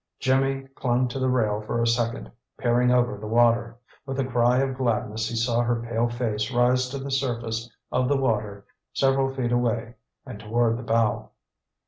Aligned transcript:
Jimmy 0.19 0.63
clung 0.73 1.07
to 1.09 1.19
the 1.19 1.29
rail 1.29 1.61
for 1.61 1.79
a 1.79 1.85
second, 1.85 2.31
peering 2.57 2.89
over 2.89 3.19
the 3.19 3.27
water. 3.27 3.77
With 4.03 4.19
a 4.19 4.25
cry 4.25 4.57
of 4.57 4.75
gladness 4.75 5.29
he 5.29 5.35
saw 5.35 5.61
her 5.61 5.79
pale 5.87 6.09
face 6.09 6.49
rise 6.51 6.89
to 6.89 6.97
the 6.97 7.11
surface 7.11 7.69
of 7.91 8.07
the 8.09 8.17
water 8.17 8.65
several 8.93 9.31
feet 9.31 9.51
away 9.51 9.93
and 10.25 10.39
toward 10.39 10.77
the 10.77 10.81
bow. 10.81 11.29